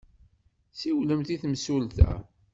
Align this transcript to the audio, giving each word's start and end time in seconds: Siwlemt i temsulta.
Siwlemt 0.79 1.29
i 1.33 1.37
temsulta. 1.41 2.11